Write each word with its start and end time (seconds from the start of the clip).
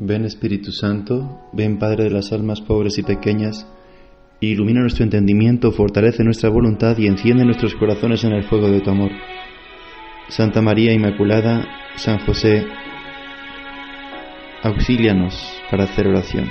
Ven 0.00 0.24
Espíritu 0.24 0.70
Santo, 0.70 1.40
ven 1.52 1.76
Padre 1.78 2.04
de 2.04 2.10
las 2.10 2.32
almas 2.32 2.60
pobres 2.60 2.98
y 2.98 3.02
pequeñas, 3.02 3.66
ilumina 4.38 4.80
nuestro 4.80 5.02
entendimiento, 5.02 5.72
fortalece 5.72 6.22
nuestra 6.22 6.50
voluntad 6.50 6.96
y 6.98 7.08
enciende 7.08 7.44
nuestros 7.44 7.74
corazones 7.74 8.22
en 8.22 8.32
el 8.32 8.44
fuego 8.44 8.70
de 8.70 8.80
tu 8.80 8.90
amor. 8.90 9.10
Santa 10.28 10.62
María 10.62 10.92
Inmaculada, 10.92 11.66
San 11.96 12.20
José, 12.20 12.64
auxílianos 14.62 15.34
para 15.68 15.84
hacer 15.84 16.06
oración. 16.06 16.48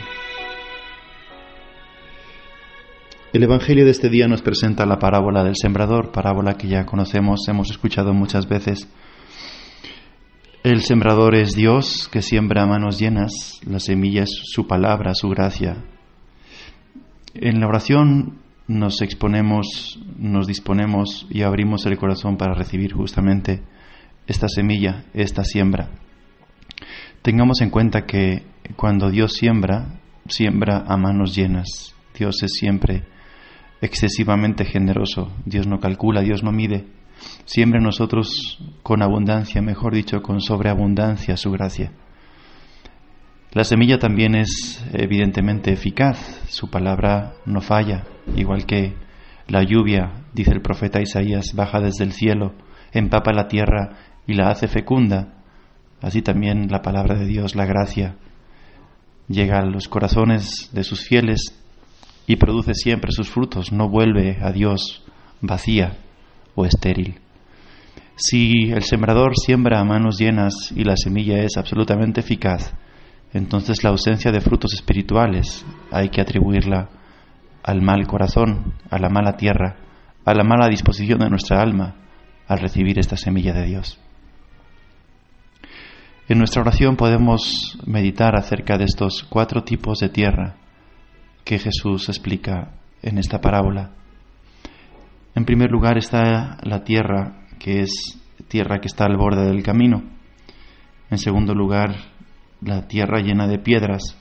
El 3.32 3.43
Evangelio 3.43 3.86
de 3.86 3.91
este 3.91 4.09
día 4.09 4.27
nos 4.27 4.41
presenta 4.41 4.86
la 4.86 5.00
parábola 5.00 5.45
del 5.45 5.55
sembrador, 5.55 6.11
parábola 6.11 6.57
que 6.57 6.68
ya 6.68 6.86
conocemos, 6.86 7.48
hemos 7.48 7.70
escuchado 7.70 8.14
muchas 8.14 8.50
veces. 8.50 8.89
El 10.64 10.82
sembrador 10.82 11.36
es 11.36 11.54
Dios 11.54 12.10
que 12.12 12.21
siembra 12.21 12.64
a 12.64 12.65
manos 12.65 13.00
llenas, 13.00 13.61
la 13.65 13.79
semilla 13.79 14.24
es 14.24 14.32
su 14.43 14.68
palabra, 14.68 15.14
su 15.14 15.29
gracia. 15.29 15.86
En 17.36 17.60
la 17.60 17.68
oración 17.68 18.39
nos 18.68 19.01
exponemos, 19.01 20.00
nos 20.18 20.48
disponemos 20.48 21.28
y 21.29 21.43
abrimos 21.43 21.86
el 21.86 21.98
corazón 21.98 22.38
para 22.38 22.56
recibir 22.56 22.92
justamente 22.93 23.62
esta 24.25 24.50
semilla, 24.50 25.06
esta 25.14 25.43
siembra. 25.43 25.92
Tengamos 27.21 27.62
en 27.62 27.70
cuenta 27.70 28.06
que 28.06 28.43
cuando 28.76 29.12
Dios 29.12 29.34
siembra, 29.34 30.00
siembra 30.28 30.84
a 30.87 30.98
manos 30.98 31.36
llenas. 31.36 31.96
Dios 32.17 32.42
es 32.42 32.53
siempre 32.53 33.03
excesivamente 33.80 34.66
generoso. 34.66 35.31
Dios 35.45 35.67
no 35.67 35.80
calcula, 35.80 36.22
Dios 36.22 36.44
no 36.44 36.52
mide 36.52 36.97
siempre 37.45 37.80
nosotros 37.80 38.59
con 38.83 39.02
abundancia, 39.02 39.61
mejor 39.61 39.94
dicho, 39.94 40.22
con 40.22 40.41
sobreabundancia 40.41 41.38
su 41.38 41.52
gracia. 41.52 41.91
La 43.53 43.63
semilla 43.63 43.97
también 43.97 44.36
es 44.36 44.86
evidentemente 44.94 45.72
eficaz, 45.72 46.42
su 46.50 46.69
palabra 46.69 47.34
no 47.45 47.61
falla, 47.61 48.03
igual 48.36 48.66
que 48.66 48.95
la 49.47 49.64
lluvia, 49.64 50.25
dice 50.34 50.52
el 50.52 50.61
profeta 50.61 51.02
Isaías, 51.02 51.53
baja 51.56 51.80
desde 51.80 52.03
el 52.03 52.11
cielo, 52.11 52.53
empapa 52.92 53.31
la 53.31 53.47
tierra 53.47 53.97
y 54.28 54.34
la 54.34 54.50
hace 54.50 54.67
fecunda. 54.67 55.34
Así 56.02 56.22
también 56.22 56.67
la 56.69 56.81
palabra 56.81 57.16
de 57.16 57.25
Dios, 57.25 57.56
la 57.56 57.66
gracia, 57.66 58.17
llega 59.28 59.59
a 59.59 59.66
los 59.66 59.88
corazones 59.88 60.69
de 60.73 60.84
sus 60.84 61.08
fieles 61.08 61.58
y 62.28 62.36
produce 62.36 62.73
siempre 62.73 63.12
sus 63.12 63.30
frutos, 63.30 63.72
no 63.72 63.89
vuelve 63.89 64.38
a 64.41 64.52
Dios 64.52 65.03
vacía 65.41 65.97
o 66.58 66.66
estéril. 66.66 67.19
Si 68.17 68.72
el 68.72 68.83
sembrador 68.83 69.33
siembra 69.38 69.80
a 69.80 69.86
manos 69.86 70.17
llenas 70.17 70.73
y 70.75 70.83
la 70.83 70.97
semilla 70.97 71.44
es 71.44 71.55
absolutamente 71.55 72.22
eficaz, 72.22 72.73
entonces 73.31 73.83
la 73.83 73.91
ausencia 73.91 74.31
de 74.31 74.41
frutos 74.41 74.73
espirituales 74.73 75.63
hay 75.91 76.09
que 76.09 76.19
atribuirla 76.19 76.89
al 77.63 77.81
mal 77.81 78.08
corazón, 78.08 78.73
a 78.89 78.97
la 78.97 79.09
mala 79.09 79.38
tierra, 79.38 79.78
a 80.25 80.33
la 80.33 80.44
mala 80.44 80.67
disposición 80.67 81.19
de 81.19 81.30
nuestra 81.30 81.61
alma 81.61 81.95
al 82.47 82.59
recibir 82.59 82.97
esta 82.97 83.17
semilla 83.17 83.53
de 83.53 83.66
Dios. 83.66 84.00
En 86.28 86.39
nuestra 86.39 86.61
oración 86.61 86.95
podemos 86.95 87.78
meditar 87.85 88.35
acerca 88.35 88.78
de 88.78 88.85
estos 88.85 89.23
cuatro 89.30 89.63
tipos 89.63 90.00
de 90.00 90.09
tierra 90.09 90.55
que 91.45 91.59
Jesús 91.59 92.09
explica 92.09 92.72
en 93.02 93.17
esta 93.17 93.39
parábola. 93.39 93.91
En 95.38 95.46
primer 95.46 95.70
lugar 95.70 96.00
está 96.00 96.58
la 96.64 96.84
tierra, 96.84 97.46
que 97.60 97.82
es 97.82 98.20
tierra 98.48 98.80
que 98.80 98.88
está 98.88 99.06
al 99.06 99.18
borde 99.18 99.46
del 99.46 99.62
camino. 99.62 100.02
En 101.12 101.20
segundo 101.20 101.54
lugar, 101.54 101.96
la 102.60 102.88
tierra 102.88 103.20
llena 103.20 103.46
de 103.46 103.60
piedras. 103.60 104.18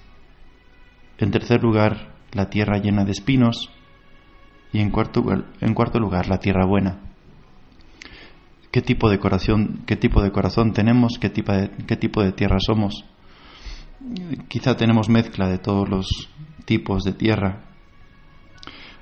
En 1.17 1.31
tercer 1.31 1.63
lugar, 1.63 2.13
la 2.33 2.51
tierra 2.51 2.77
llena 2.77 3.07
de 3.07 3.13
espinos. 3.13 3.71
Y 4.75 4.81
en 4.81 4.91
cuarto, 4.91 5.25
en 5.63 5.73
cuarto 5.73 5.99
lugar, 5.99 6.29
la 6.29 6.37
tierra 6.37 6.67
buena. 6.67 7.01
¿Qué 8.71 8.83
tipo 8.83 9.09
de 9.09 9.19
corazón, 9.19 9.85
qué 9.87 9.97
tipo 9.97 10.21
de 10.21 10.33
corazón 10.33 10.75
tenemos? 10.75 11.19
¿Qué 11.19 11.31
tipo 11.31 11.51
de, 11.51 11.71
qué 11.87 11.97
tipo 11.97 12.23
de 12.23 12.33
tierra 12.33 12.59
somos? 12.61 13.07
Quizá 14.49 14.77
tenemos 14.77 15.09
mezcla 15.09 15.49
de 15.49 15.57
todos 15.57 15.89
los 15.89 16.29
tipos 16.67 17.05
de 17.05 17.15
tierra. 17.15 17.63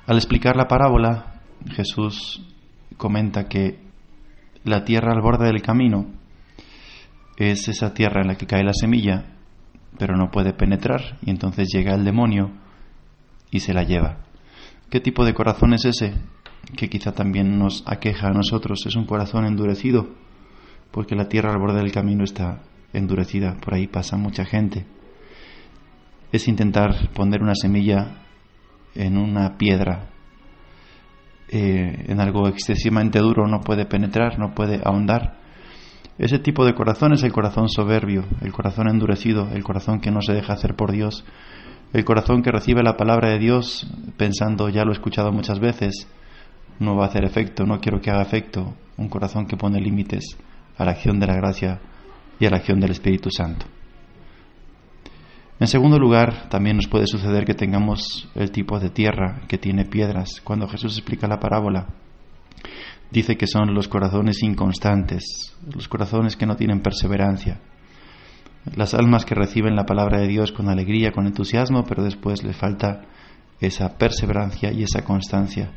Al 0.07 0.15
explicar 0.17 0.55
la 0.55 0.69
parábola, 0.69 1.34
Jesús 1.71 2.43
comenta 2.97 3.49
que 3.49 3.79
la 4.65 4.85
tierra 4.85 5.13
al 5.13 5.23
borde 5.23 5.47
del 5.47 5.63
camino 5.63 6.07
es 7.37 7.69
esa 7.69 7.95
tierra 7.95 8.23
en 8.23 8.29
la 8.29 8.37
que 8.37 8.47
cae 8.47 8.63
la 8.63 8.73
semilla, 8.73 9.27
pero 9.99 10.17
no 10.17 10.31
puede 10.31 10.53
penetrar 10.53 11.19
y 11.23 11.31
entonces 11.31 11.69
llega 11.73 11.95
el 11.95 12.05
demonio 12.05 12.53
y 13.51 13.61
se 13.61 13.75
la 13.75 13.85
lleva. 13.85 14.19
¿Qué 14.91 15.01
tipo 15.01 15.25
de 15.25 15.35
corazón 15.35 15.75
es 15.75 15.85
ese? 15.85 16.15
Que 16.77 16.89
quizá 16.89 17.13
también 17.13 17.59
nos 17.59 17.83
aqueja 17.87 18.29
a 18.29 18.33
nosotros. 18.33 18.87
Es 18.87 18.97
un 18.97 19.07
corazón 19.07 19.45
endurecido, 19.45 20.09
porque 20.91 21.15
la 21.15 21.29
tierra 21.29 21.53
al 21.53 21.59
borde 21.59 21.79
del 21.79 21.93
camino 21.93 22.25
está 22.25 22.63
endurecida, 22.93 23.57
por 23.61 23.75
ahí 23.75 23.87
pasa 23.87 24.17
mucha 24.17 24.45
gente. 24.45 24.87
Es 26.33 26.49
intentar 26.49 27.11
poner 27.13 27.43
una 27.43 27.55
semilla 27.55 28.23
en 28.95 29.19
una 29.19 29.57
piedra 29.59 30.14
eh, 31.49 32.07
en 32.09 32.21
algo 32.21 32.49
excesivamente 32.49 33.19
duro 33.19 33.47
no 33.47 33.61
puede 33.61 33.87
penetrar, 33.87 34.39
no 34.39 34.55
puede 34.55 34.81
ahondar. 34.85 35.37
Ese 36.19 36.39
tipo 36.39 36.65
de 36.65 36.75
corazón 36.75 37.13
es 37.13 37.23
el 37.25 37.33
corazón 37.33 37.69
soberbio, 37.69 38.25
el 38.41 38.53
corazón 38.53 38.89
endurecido, 38.89 39.49
el 39.53 39.65
corazón 39.65 40.01
que 40.01 40.11
no 40.11 40.23
se 40.23 40.33
deja 40.33 40.53
hacer 40.53 40.77
por 40.77 40.93
Dios, 40.93 41.25
el 41.93 42.05
corazón 42.05 42.43
que 42.43 42.53
recibe 42.53 42.83
la 42.83 42.97
palabra 42.97 43.31
de 43.31 43.39
Dios 43.39 43.91
pensando, 44.17 44.69
ya 44.69 44.85
lo 44.85 44.91
he 44.91 44.95
escuchado 44.95 45.33
muchas 45.33 45.59
veces, 45.59 46.09
no 46.79 46.97
va 46.97 47.05
a 47.05 47.09
hacer 47.09 47.25
efecto, 47.25 47.65
no 47.67 47.81
quiero 47.81 48.01
que 48.01 48.11
haga 48.11 48.23
efecto, 48.23 48.75
un 48.97 49.09
corazón 49.09 49.47
que 49.47 49.57
pone 49.57 49.81
límites 49.81 50.39
a 50.77 50.85
la 50.85 50.93
acción 50.93 51.19
de 51.19 51.27
la 51.27 51.37
gracia 51.37 51.81
y 52.39 52.47
a 52.47 52.51
la 52.51 52.59
acción 52.59 52.81
del 52.81 52.93
Espíritu 52.93 53.31
Santo. 53.31 53.67
En 55.61 55.69
segundo 55.69 55.99
lugar, 55.99 56.49
también 56.49 56.77
nos 56.77 56.89
puede 56.89 57.07
suceder 57.07 57.45
que 57.45 57.55
tengamos 57.55 58.29
el 58.35 58.51
tipo 58.51 58.81
de 58.81 58.91
tierra 58.91 59.43
que 59.47 59.57
tiene 59.57 59.85
piedras. 59.85 60.41
Cuando 60.43 60.67
Jesús 60.67 60.99
explica 60.99 61.29
la 61.29 61.39
parábola, 61.39 61.87
dice 63.11 63.37
que 63.37 63.47
son 63.47 63.73
los 63.73 63.87
corazones 63.87 64.43
inconstantes, 64.43 65.55
los 65.73 65.87
corazones 65.87 66.37
que 66.37 66.47
no 66.47 66.57
tienen 66.57 66.81
perseverancia, 66.81 67.61
las 68.75 68.95
almas 68.95 69.25
que 69.25 69.37
reciben 69.37 69.77
la 69.77 69.87
palabra 69.87 70.19
de 70.21 70.27
Dios 70.27 70.51
con 70.51 70.69
alegría, 70.69 71.13
con 71.13 71.27
entusiasmo, 71.27 71.85
pero 71.85 72.03
después 72.03 72.43
les 72.43 72.57
falta 72.57 73.03
esa 73.61 73.97
perseverancia 73.97 74.73
y 74.73 74.83
esa 74.83 75.05
constancia. 75.05 75.71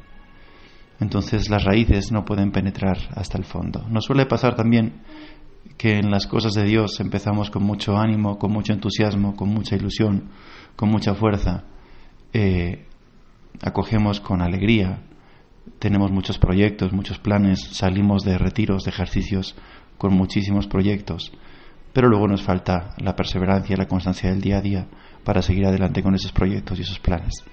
Entonces 0.99 1.49
las 1.49 1.63
raíces 1.63 2.11
no 2.11 2.25
pueden 2.25 2.51
penetrar 2.51 2.97
hasta 3.15 3.37
el 3.37 3.43
fondo. 3.43 3.85
Nos 3.89 4.05
suele 4.05 4.25
pasar 4.25 4.55
también 4.55 5.01
que 5.77 5.97
en 5.97 6.11
las 6.11 6.27
cosas 6.27 6.53
de 6.53 6.63
Dios 6.63 6.99
empezamos 6.99 7.49
con 7.49 7.63
mucho 7.63 7.97
ánimo, 7.97 8.37
con 8.37 8.51
mucho 8.51 8.73
entusiasmo, 8.73 9.35
con 9.35 9.49
mucha 9.49 9.75
ilusión, 9.75 10.29
con 10.75 10.89
mucha 10.89 11.13
fuerza, 11.15 11.65
eh, 12.33 12.85
acogemos 13.61 14.19
con 14.19 14.41
alegría, 14.41 15.03
tenemos 15.79 16.11
muchos 16.11 16.37
proyectos, 16.37 16.93
muchos 16.93 17.19
planes, 17.19 17.59
salimos 17.71 18.23
de 18.23 18.37
retiros, 18.37 18.83
de 18.83 18.91
ejercicios 18.91 19.55
con 19.97 20.13
muchísimos 20.13 20.67
proyectos, 20.67 21.31
pero 21.93 22.09
luego 22.09 22.27
nos 22.27 22.43
falta 22.43 22.93
la 22.97 23.15
perseverancia 23.15 23.73
y 23.73 23.77
la 23.77 23.87
constancia 23.87 24.29
del 24.29 24.41
día 24.41 24.57
a 24.57 24.61
día 24.61 24.87
para 25.23 25.41
seguir 25.41 25.65
adelante 25.65 26.03
con 26.03 26.15
esos 26.15 26.31
proyectos 26.31 26.79
y 26.79 26.83
esos 26.83 26.99
planes. 26.99 27.43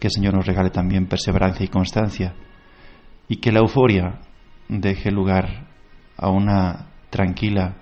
Que 0.00 0.08
el 0.08 0.12
Señor 0.12 0.34
nos 0.34 0.46
regale 0.46 0.70
también 0.70 1.06
perseverancia 1.06 1.64
y 1.64 1.68
constancia 1.68 2.34
y 3.28 3.36
que 3.36 3.52
la 3.52 3.60
euforia 3.60 4.20
deje 4.68 5.10
lugar 5.10 5.68
a 6.16 6.30
una 6.30 6.93
tranquila 7.14 7.76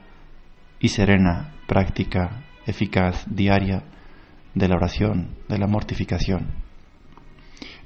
y 0.78 0.88
serena 0.88 1.54
práctica 1.66 2.44
eficaz 2.66 3.24
diaria 3.26 3.82
de 4.54 4.68
la 4.68 4.76
oración, 4.76 5.30
de 5.48 5.56
la 5.56 5.66
mortificación. 5.66 6.48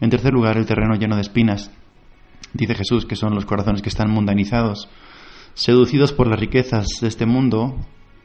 En 0.00 0.10
tercer 0.10 0.32
lugar, 0.32 0.56
el 0.56 0.66
terreno 0.66 0.96
lleno 0.96 1.14
de 1.14 1.22
espinas. 1.22 1.70
Dice 2.52 2.74
Jesús 2.74 3.06
que 3.06 3.14
son 3.14 3.36
los 3.36 3.46
corazones 3.46 3.80
que 3.80 3.88
están 3.88 4.10
mundanizados, 4.10 4.88
seducidos 5.54 6.12
por 6.12 6.26
las 6.26 6.40
riquezas 6.40 6.88
de 7.00 7.06
este 7.06 7.26
mundo 7.26 7.76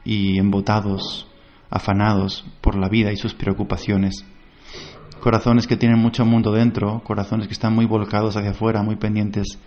y 0.04 0.40
embotados, 0.40 1.28
afanados 1.70 2.44
por 2.60 2.76
la 2.76 2.90
vida 2.90 3.12
y 3.12 3.18
sus 3.18 3.36
preocupaciones. 3.36 4.26
Corazones 5.20 5.68
que 5.68 5.78
tienen 5.78 6.00
mucho 6.00 6.26
mundo 6.26 6.52
dentro, 6.54 7.04
corazones 7.04 7.46
que 7.46 7.54
están 7.54 7.76
muy 7.76 7.86
volcados 7.86 8.36
hacia 8.36 8.50
afuera, 8.50 8.82
muy 8.82 8.96
pendientes 8.96 9.60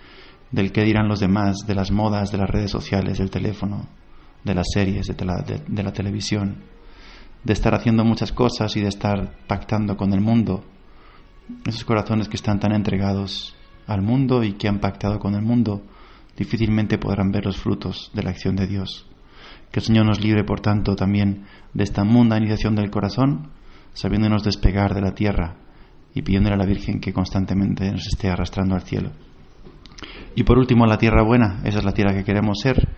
del 0.54 0.70
qué 0.70 0.84
dirán 0.84 1.08
los 1.08 1.18
demás, 1.18 1.66
de 1.66 1.74
las 1.74 1.90
modas, 1.90 2.30
de 2.30 2.38
las 2.38 2.48
redes 2.48 2.70
sociales, 2.70 3.18
del 3.18 3.28
teléfono, 3.28 3.88
de 4.44 4.54
las 4.54 4.68
series, 4.72 5.08
de 5.08 5.24
la, 5.24 5.42
de, 5.42 5.82
la 5.82 5.92
televisión, 5.92 6.58
de 7.42 7.52
estar 7.52 7.74
haciendo 7.74 8.04
muchas 8.04 8.30
cosas 8.30 8.76
y 8.76 8.80
de 8.80 8.86
estar 8.86 9.34
pactando 9.48 9.96
con 9.96 10.12
el 10.12 10.20
mundo. 10.20 10.64
Esos 11.66 11.84
corazones 11.84 12.28
que 12.28 12.36
están 12.36 12.60
tan 12.60 12.72
entregados 12.72 13.56
al 13.88 14.02
mundo 14.02 14.44
y 14.44 14.52
que 14.52 14.68
han 14.68 14.78
pactado 14.78 15.18
con 15.18 15.34
el 15.34 15.42
mundo, 15.42 15.82
difícilmente 16.36 16.98
podrán 16.98 17.32
ver 17.32 17.46
los 17.46 17.56
frutos 17.56 18.12
de 18.14 18.22
la 18.22 18.30
acción 18.30 18.54
de 18.54 18.68
Dios. 18.68 19.08
Que 19.72 19.80
el 19.80 19.86
Señor 19.86 20.06
nos 20.06 20.22
libre, 20.22 20.44
por 20.44 20.60
tanto, 20.60 20.94
también 20.94 21.46
de 21.72 21.82
esta 21.82 22.04
mundanización 22.04 22.76
del 22.76 22.92
corazón, 22.92 23.50
sabiéndonos 23.92 24.44
despegar 24.44 24.94
de 24.94 25.00
la 25.00 25.16
tierra 25.16 25.56
y 26.14 26.22
pidiéndole 26.22 26.54
a 26.54 26.58
la 26.58 26.66
Virgen 26.66 27.00
que 27.00 27.12
constantemente 27.12 27.90
nos 27.90 28.06
esté 28.06 28.30
arrastrando 28.30 28.76
al 28.76 28.82
cielo. 28.82 29.10
Y 30.34 30.44
por 30.44 30.58
último, 30.58 30.86
la 30.86 30.98
tierra 30.98 31.22
buena, 31.22 31.60
esa 31.64 31.78
es 31.78 31.84
la 31.84 31.92
tierra 31.92 32.14
que 32.14 32.24
queremos 32.24 32.58
ser, 32.60 32.88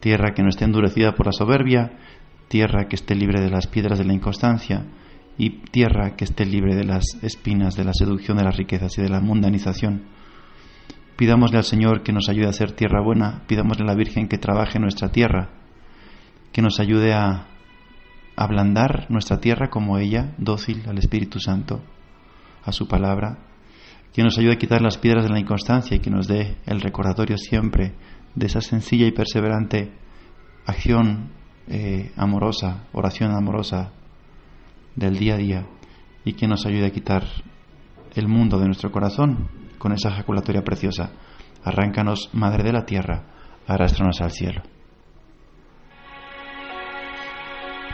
tierra 0.00 0.32
que 0.34 0.42
no 0.42 0.48
esté 0.48 0.64
endurecida 0.64 1.14
por 1.14 1.26
la 1.26 1.32
soberbia, 1.32 1.92
tierra 2.48 2.88
que 2.88 2.96
esté 2.96 3.14
libre 3.14 3.40
de 3.40 3.50
las 3.50 3.66
piedras 3.66 3.98
de 3.98 4.04
la 4.04 4.14
inconstancia. 4.14 4.86
Y 5.40 5.50
tierra 5.70 6.16
que 6.16 6.24
esté 6.24 6.44
libre 6.44 6.74
de 6.74 6.84
las 6.84 7.04
espinas 7.22 7.76
de 7.76 7.84
la 7.84 7.92
seducción 7.94 8.38
de 8.38 8.44
las 8.44 8.56
riquezas 8.56 8.98
y 8.98 9.02
de 9.02 9.08
la 9.08 9.20
mundanización. 9.20 10.02
Pidámosle 11.16 11.58
al 11.58 11.64
Señor 11.64 12.02
que 12.02 12.12
nos 12.12 12.28
ayude 12.28 12.48
a 12.48 12.52
ser 12.52 12.72
tierra 12.72 13.00
buena, 13.00 13.42
pidámosle 13.46 13.84
a 13.84 13.86
la 13.86 13.94
Virgen 13.94 14.26
que 14.26 14.38
trabaje 14.38 14.80
nuestra 14.80 15.10
tierra, 15.10 15.50
que 16.52 16.62
nos 16.62 16.80
ayude 16.80 17.12
a 17.12 17.46
ablandar 18.34 19.06
nuestra 19.10 19.38
tierra 19.38 19.68
como 19.68 19.98
ella, 19.98 20.34
dócil 20.38 20.82
al 20.88 20.98
Espíritu 20.98 21.38
Santo, 21.38 21.82
a 22.64 22.72
su 22.72 22.88
palabra, 22.88 23.38
que 24.12 24.22
nos 24.22 24.38
ayude 24.38 24.54
a 24.54 24.58
quitar 24.58 24.82
las 24.82 24.98
piedras 24.98 25.24
de 25.24 25.30
la 25.30 25.38
inconstancia 25.38 25.96
y 25.96 26.00
que 26.00 26.10
nos 26.10 26.26
dé 26.26 26.56
el 26.66 26.80
recordatorio 26.80 27.36
siempre 27.36 27.94
de 28.34 28.46
esa 28.46 28.60
sencilla 28.60 29.06
y 29.06 29.12
perseverante 29.12 29.92
acción 30.66 31.30
eh, 31.68 32.12
amorosa, 32.16 32.84
oración 32.92 33.32
amorosa 33.32 33.92
del 34.96 35.18
día 35.18 35.34
a 35.34 35.38
día 35.38 35.66
y 36.24 36.32
que 36.32 36.48
nos 36.48 36.66
ayude 36.66 36.86
a 36.86 36.92
quitar 36.92 37.24
el 38.14 38.28
mundo 38.28 38.58
de 38.58 38.66
nuestro 38.66 38.90
corazón 38.90 39.48
con 39.78 39.92
esa 39.92 40.10
ejaculatoria 40.10 40.62
preciosa. 40.62 41.12
Arráncanos, 41.62 42.30
Madre 42.32 42.64
de 42.64 42.72
la 42.72 42.84
Tierra, 42.84 43.24
arrástranos 43.66 44.20
al 44.20 44.30
cielo. 44.30 44.62